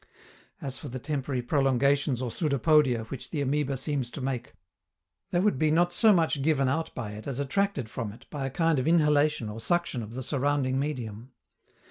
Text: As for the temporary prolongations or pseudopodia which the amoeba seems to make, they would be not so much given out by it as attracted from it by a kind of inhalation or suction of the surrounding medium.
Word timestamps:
As 0.61 0.79
for 0.79 0.89
the 0.89 0.97
temporary 0.97 1.43
prolongations 1.43 2.23
or 2.23 2.31
pseudopodia 2.31 3.03
which 3.09 3.29
the 3.29 3.39
amoeba 3.39 3.77
seems 3.77 4.09
to 4.09 4.19
make, 4.19 4.55
they 5.29 5.39
would 5.39 5.59
be 5.59 5.69
not 5.69 5.93
so 5.93 6.11
much 6.11 6.41
given 6.41 6.67
out 6.67 6.89
by 6.95 7.11
it 7.11 7.27
as 7.27 7.39
attracted 7.39 7.87
from 7.87 8.11
it 8.11 8.25
by 8.31 8.47
a 8.47 8.49
kind 8.49 8.79
of 8.79 8.87
inhalation 8.87 9.47
or 9.47 9.61
suction 9.61 10.01
of 10.01 10.15
the 10.15 10.23
surrounding 10.23 10.79
medium. 10.79 11.33